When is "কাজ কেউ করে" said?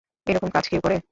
0.49-0.97